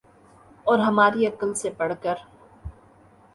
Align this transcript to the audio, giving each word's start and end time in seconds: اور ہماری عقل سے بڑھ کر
اور 0.65 0.79
ہماری 0.79 1.27
عقل 1.27 1.53
سے 1.53 1.69
بڑھ 1.77 1.93
کر 2.01 2.15